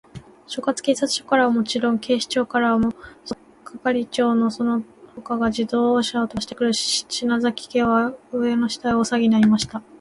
[0.47, 2.89] 所轄警察署からはもちろん、警視庁からも、
[3.23, 4.81] 捜査係長その
[5.15, 9.83] 他が自動車をとばしてくる、篠崎家は、上を下への大さわぎになりました。